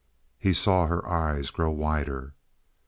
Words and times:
He 0.39 0.53
saw 0.55 0.87
her 0.87 1.07
eyes 1.07 1.51
grow 1.51 1.69
wider. 1.69 2.33